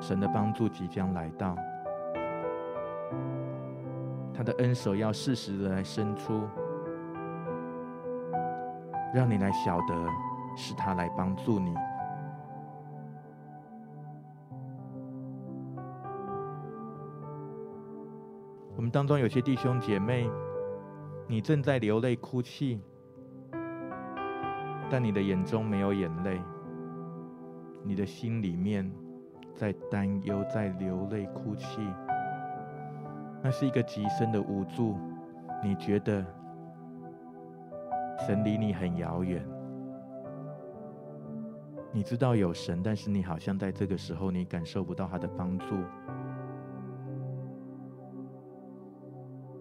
[0.00, 1.56] 神的帮助即将来到。
[4.38, 6.46] 他的恩手要适时的来伸出，
[9.12, 9.94] 让你来晓得
[10.56, 11.74] 是他来帮助你。
[18.76, 20.30] 我们当中有些弟兄姐妹，
[21.26, 22.80] 你正在流泪哭泣，
[24.88, 26.40] 但你的眼中没有眼泪，
[27.82, 28.88] 你的心里面
[29.56, 31.80] 在担忧，在流泪哭泣。
[33.42, 34.96] 那是一个极深的无助，
[35.62, 36.24] 你觉得
[38.26, 39.42] 神离你很遥远，
[41.92, 45.76] 你知道有神，但是你好像在这个时候你感受不到他的帮助，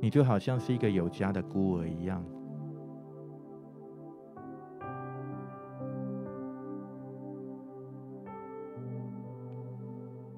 [0.02, 2.24] 你就好像是一个有家的孤儿一样。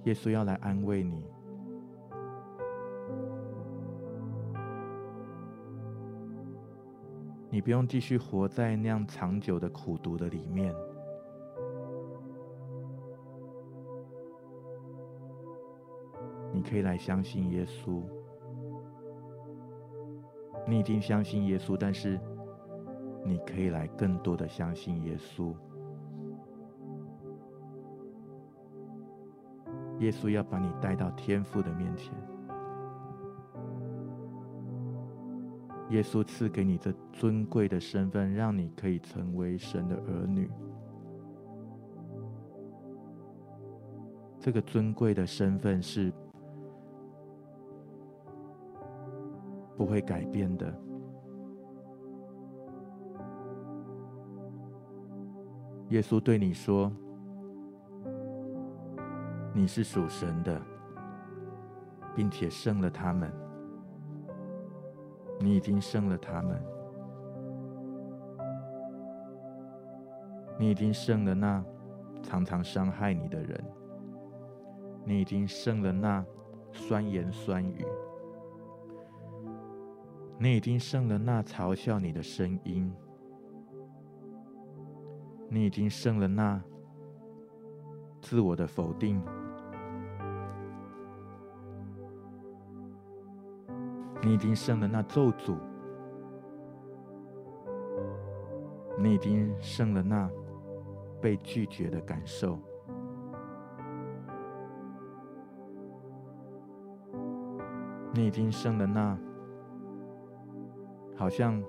[0.04, 1.24] 耶稣要来安慰你。
[7.52, 10.74] 你不用继续活在那样长久的苦读的里面，
[16.54, 18.04] 你可以来相信耶稣。
[20.68, 22.20] 你已经相信耶稣，但是
[23.26, 25.52] 你可以来更多的相信耶稣。
[29.98, 32.14] 耶稣要把你带到天父的面前。
[35.90, 40.50] 耶稣赐给你这尊贵的身份，让你可以成为神的儿女。
[44.40, 46.14] 这个尊贵的身份是
[49.76, 50.74] 不会改变的。
[55.90, 56.92] 耶稣对你说
[59.56, 60.62] ：“你是属神的，
[62.16, 63.34] 并且胜了他们。”
[65.40, 66.62] 你已经胜了他们，
[70.60, 71.64] 你已经胜了那
[72.22, 73.64] 常常伤害你的人，
[75.06, 76.26] 你已经胜了那
[76.74, 77.86] 酸言酸语，
[80.38, 82.94] 你已经胜了那嘲笑你的声音，
[85.48, 86.62] 你已经胜了那
[88.22, 89.24] 自我的否定。
[94.30, 95.58] 你已经胜了那咒诅，
[98.96, 100.30] 你已经胜了那
[101.20, 102.60] 被拒绝的感受，
[108.14, 109.18] 你已经胜了那
[111.16, 111.60] 好像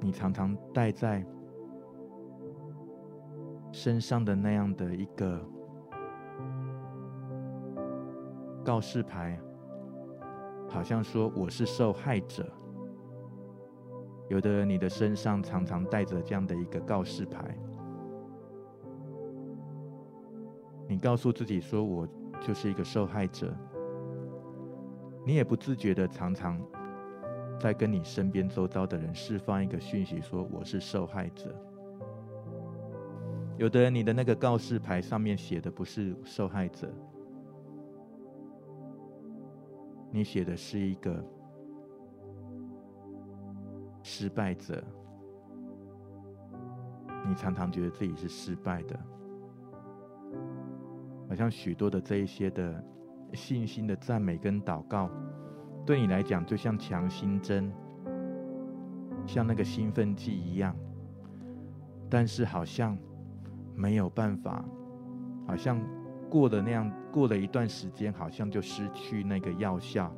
[0.00, 1.24] 你常常带在
[3.70, 5.40] 身上的那样的一个
[8.64, 9.40] 告示牌。
[10.68, 12.46] 好像说我是受害者，
[14.28, 17.58] 有的人你的身上常常带着这样的一个告示牌，
[20.86, 22.06] 你告诉自己说我
[22.40, 23.52] 就是一个受害者，
[25.26, 26.60] 你也不自觉的常常
[27.58, 31.54] 在跟你身边周遭的人释放一个讯息，说我是受害者。
[33.56, 36.88] 有的人你的那个告示牌上面写的不是受害者。
[40.10, 41.24] 你写的是一个
[44.02, 44.82] 失败者，
[47.26, 48.98] 你常常觉得自己是失败的，
[51.28, 52.84] 好像许多的这一些的
[53.34, 55.10] 信心的赞美跟祷告，
[55.84, 57.72] 对你来讲就像强心针，
[59.26, 60.74] 像那个兴奋剂一样，
[62.08, 62.96] 但是好像
[63.74, 64.64] 没有办法，
[65.46, 65.78] 好像。
[66.30, 70.14] 过了那样，过了一段时间，好像就失去那个药效。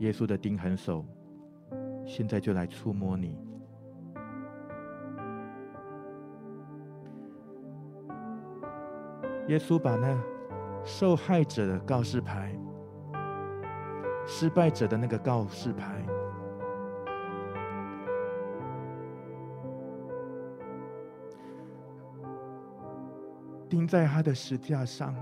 [0.00, 1.02] 耶稣的钉痕手，
[2.04, 3.38] 现在就来触摸你。
[9.48, 10.14] 耶稣把那
[10.84, 12.54] 受害者的告示牌，
[14.26, 16.04] 失败者的那个告示牌。
[23.70, 25.14] 钉在他的石架上，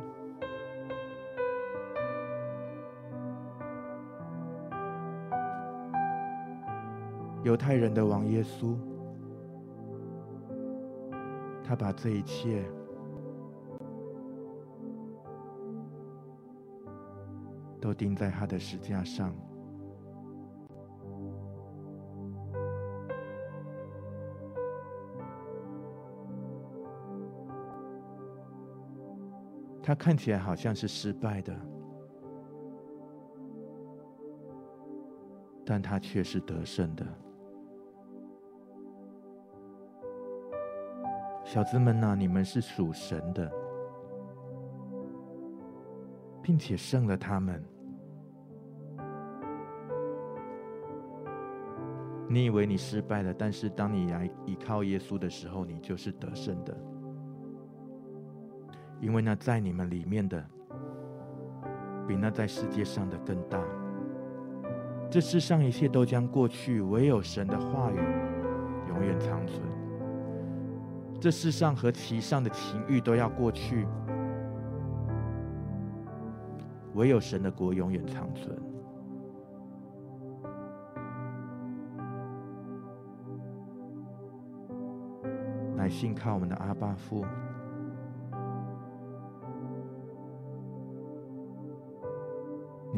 [7.44, 8.74] 犹太人的王耶稣，
[11.62, 12.64] 他把这一切
[17.78, 19.30] 都钉在他的十架上。
[29.89, 31.57] 他看起来好像是失败的，
[35.64, 37.07] 但他却是得胜的。
[41.43, 43.51] 小子们呐，你们是属神的，
[46.43, 47.64] 并且胜了他们。
[52.28, 56.76] 你以为你失败了，但是当你来依靠耶稣的时候，你就是得胜的。
[59.01, 60.44] 因为那在你们里面的，
[62.07, 63.62] 比那在世界上的更大。
[65.11, 67.96] 这世上一切都将过去，唯有神的话语
[68.88, 69.62] 永远长存。
[71.20, 73.86] 这世上和其上的情欲都要过去，
[76.94, 78.57] 唯有神的国永远长存。
[85.76, 87.24] 来信靠我们的阿爸父。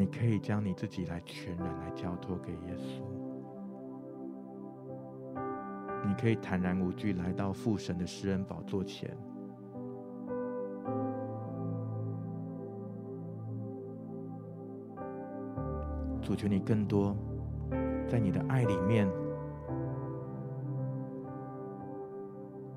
[0.01, 3.03] 你可以将你自己来全然来交托给耶稣，
[6.09, 9.14] 你可以坦然无惧来到父神的施恩宝座前。
[16.22, 17.14] 主求你更多
[18.09, 19.07] 在你的爱里面，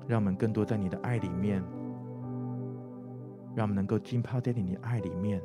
[0.06, 1.64] 让我们更多在你的爱里面，
[3.54, 5.40] 让我们能够浸泡在你的爱里面。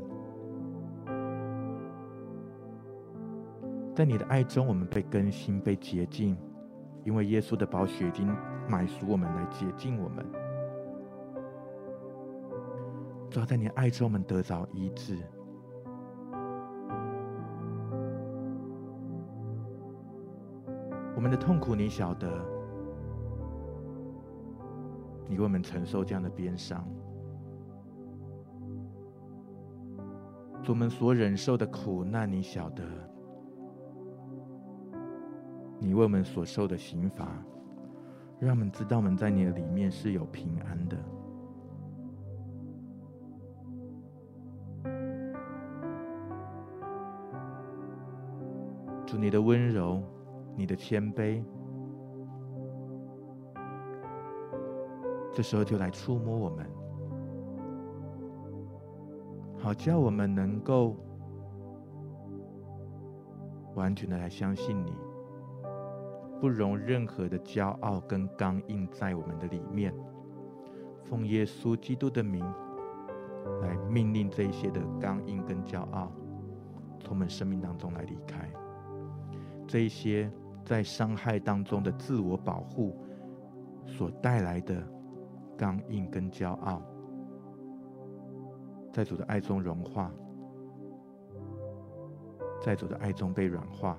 [4.00, 6.38] 在你的爱中，我们被更新、被洁净，
[7.04, 8.34] 因为耶稣的宝血已经
[8.66, 10.26] 买赎我们，来洁净我们。
[13.30, 15.18] 主要在你的爱中，我们得着医治。
[21.14, 22.32] 我们的痛苦，你晓得，
[25.28, 26.88] 你为我们承受这样的鞭伤。
[30.70, 32.84] 我们所忍受的苦难，你晓得。
[35.80, 37.28] 你为我们所受的刑罚，
[38.38, 40.98] 让我们知道我们在你的里面是有平安的。
[49.06, 50.04] 主，你的温柔，
[50.56, 51.42] 你的谦卑，
[55.34, 56.70] 这时候就来触摸我们，
[59.58, 60.96] 好叫我们能够
[63.76, 64.94] 完全的来相信你。
[66.40, 69.94] 不容任何的骄傲跟刚硬在我们的里面，
[71.04, 72.42] 奉耶稣基督的名
[73.62, 76.12] 来命令这一些的刚硬跟骄傲
[77.00, 78.50] 从我们生命当中来离开，
[79.68, 80.32] 这一些
[80.64, 82.96] 在伤害当中的自我保护
[83.86, 84.82] 所带来的
[85.58, 86.82] 刚硬跟骄傲，
[88.94, 90.10] 在主的爱中融化，
[92.62, 93.98] 在主的爱中被软化。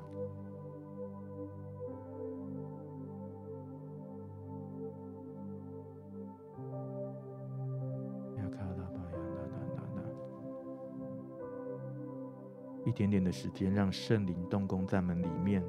[12.90, 15.62] 一点点的时间，让圣灵动工在门里面。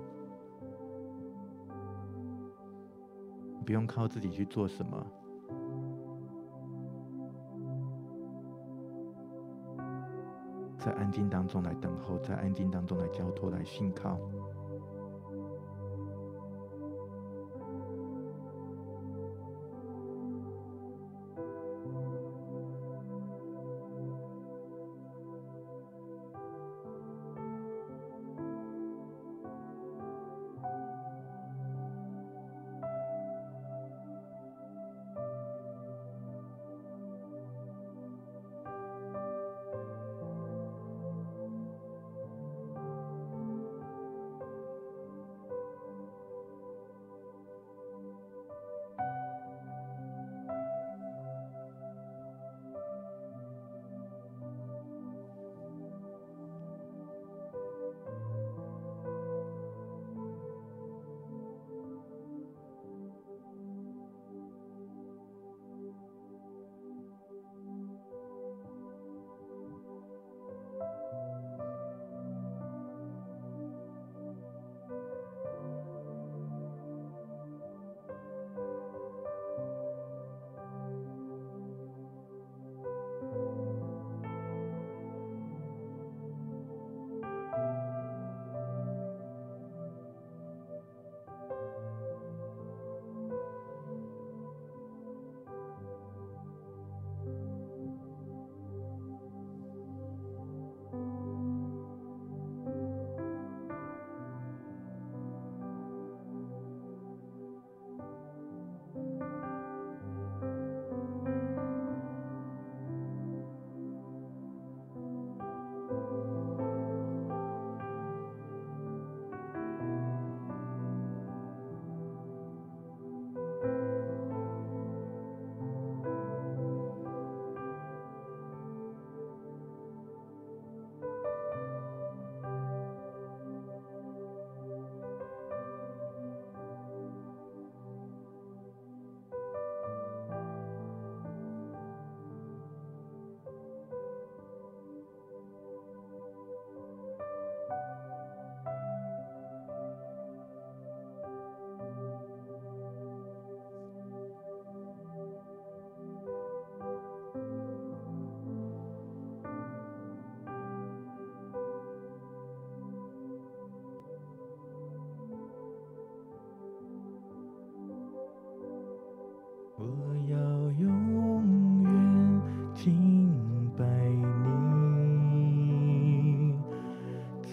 [3.64, 5.06] 不用靠自己去做什么，
[10.80, 14.18] 在安静当中来等候，在安静当中来交托，来信靠。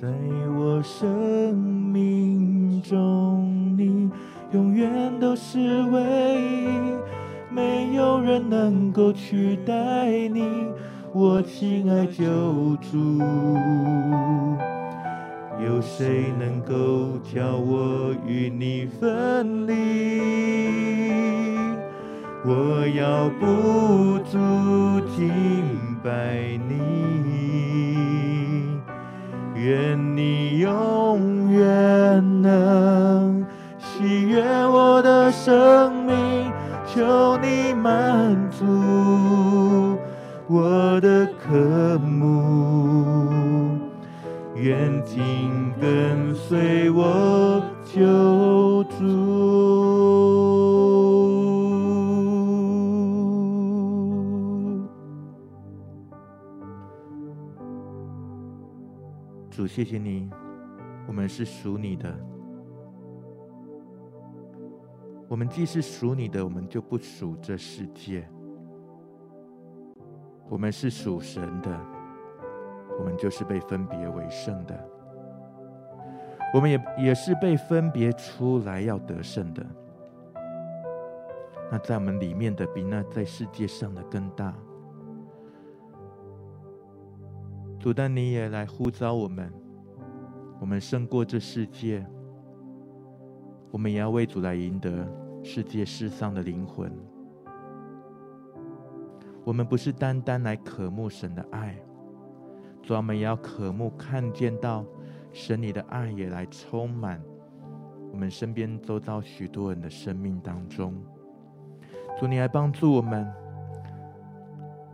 [0.08, 0.14] 在
[0.56, 4.10] 我生命中，你
[4.52, 5.58] 永远都是
[5.90, 6.00] 唯
[6.40, 9.97] 一，没有人能够取代。
[59.88, 60.28] 谢谢你，
[61.06, 62.14] 我们是属你的。
[65.26, 68.28] 我们既是属你的，我们就不属这世界。
[70.46, 71.70] 我们是属神的，
[72.98, 74.78] 我们就是被分别为圣的。
[76.52, 79.66] 我们也也是被分别出来要得胜的。
[81.72, 84.54] 那在我们里面的，比那在世界上的更大。
[87.78, 89.50] 主，但你也来呼召我们，
[90.60, 92.04] 我们胜过这世界，
[93.70, 95.06] 我们也要为主来赢得
[95.42, 96.92] 世界世上的灵魂。
[99.44, 101.78] 我们不是单单来渴慕神的爱，
[102.82, 104.84] 主，我们也要渴慕看见到
[105.32, 107.22] 神你的爱也来充满
[108.12, 110.94] 我们身边周遭许多人的生命当中。
[112.18, 113.26] 主，你来帮助我们。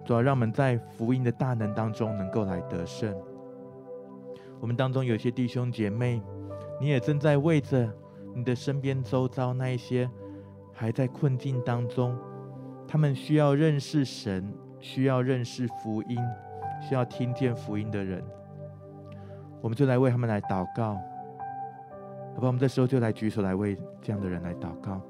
[0.04, 3.16] 主要让我们在福音的大能当中能够来得胜。
[4.60, 6.22] 我们当中有些弟兄姐妹，
[6.80, 7.92] 你也正在为着
[8.34, 10.08] 你的身边周遭那一些
[10.72, 12.16] 还在困境当中，
[12.88, 16.18] 他们需要认识神，需要认识福音，
[16.80, 18.24] 需要听见福音的人，
[19.60, 20.98] 我们就来为他们来祷告。
[22.34, 25.00] 好吧，我们这时候就来举手来为这样的人来祷告。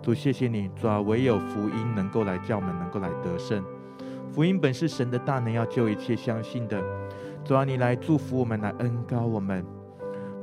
[0.00, 3.62] 主，谢谢你，主要唯有福音能够来叫我们能够来得胜。
[4.32, 6.82] 福音本是神的大能，要救一切相信的。
[7.44, 9.64] 主啊，你来祝福我们，来恩膏我们。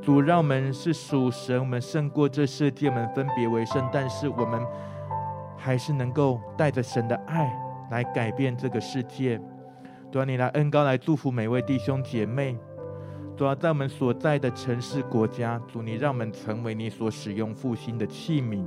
[0.02, 3.88] 主，让我们是属神，我们胜过这世界，我们分别为圣。
[3.90, 4.60] 但是我们
[5.56, 7.50] 还是能够带着神的爱
[7.90, 9.40] 来改变这个世界。
[10.12, 12.58] 主啊，你来恩膏，来祝福每位弟兄姐妹。
[13.34, 18.66] 主啊，在我们所在的城市国家，主你让我们成为你所使用复兴的器皿。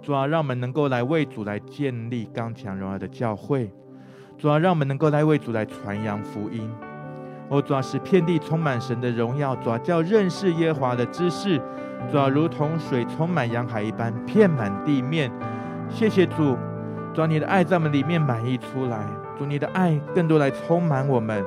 [0.00, 3.72] 主啊，让我们能够来为主来建立刚强荣耀的教会。
[4.38, 6.70] 主啊，让我们能够来为主来传扬福音。
[7.50, 9.56] 哦，主要，使遍地充满神的荣耀。
[9.56, 11.60] 主要，叫认识耶华的知识，
[12.08, 15.30] 主要，如同水充满洋海一般，遍满地面。
[15.88, 16.56] 谢谢主，
[17.12, 19.04] 主啊，你的爱在我们里面满溢出来。
[19.36, 21.44] 主，你的爱更多来充满我们，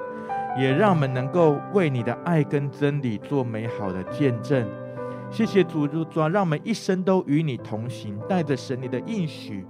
[0.59, 4.67] 也让我们能够为你的爱跟真理做美好的见证。
[5.31, 9.65] 谢谢主，主，让我们一生都与你同行，带着神你的应许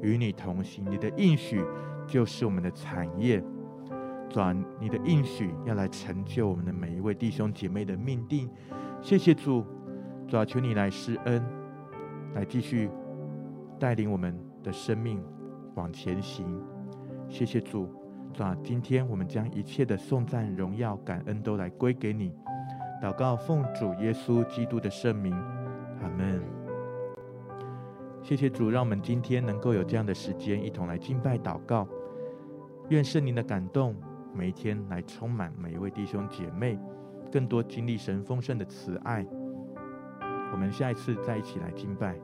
[0.00, 1.64] 与你同行，你的应许。
[2.04, 3.42] 就是我们的产业，
[4.32, 8.48] 转你的应许要来成就我们的每一位弟兄姐妹的命定。
[9.02, 9.64] 谢谢主，
[10.26, 11.44] 主求你来施恩，
[12.34, 12.90] 来继续
[13.78, 15.22] 带领我们的生命
[15.74, 16.46] 往前行。
[17.28, 17.86] 谢谢主，
[18.32, 22.32] 主今天我们将一切的颂赞、荣耀、感恩都来归给你。
[23.02, 25.34] 祷告奉主耶稣基督的圣名，
[26.00, 26.40] 阿门。
[28.22, 31.86] 谢谢主，让我们今天能够有这样的时间，一同来敬拜祷告。
[32.88, 33.94] 愿圣灵的感动
[34.34, 36.78] 每一天来充满每一位弟兄姐妹，
[37.30, 39.26] 更多经历神丰盛的慈爱。
[40.52, 42.16] 我们下一次再一起来敬拜。